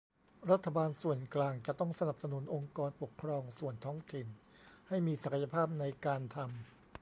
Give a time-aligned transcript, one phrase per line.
[0.51, 4.27] รัฐบาลส่วนกลางจะต้องสนับสนุนองค์กรปกครองส่วนท้องถิ่น
[4.89, 6.49] ให้มีศักยภาพในการทำ